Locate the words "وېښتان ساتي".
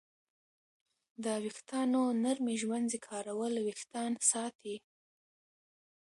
3.65-4.75